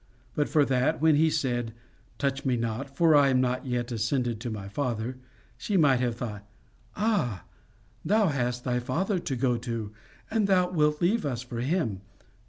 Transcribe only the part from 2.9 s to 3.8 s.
FOR I AM NOT